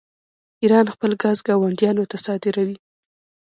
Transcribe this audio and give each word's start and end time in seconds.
ایران 0.63 0.85
خپل 0.93 1.11
ګاز 1.23 1.37
ګاونډیانو 1.47 2.03
ته 2.11 2.17
صادروي. 2.25 2.75